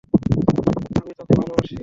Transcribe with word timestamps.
আমি 0.97 1.11
তোকে 1.19 1.33
ভালোবাসি। 1.39 1.75